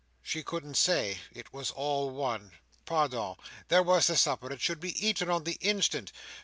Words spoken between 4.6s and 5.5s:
be eaten on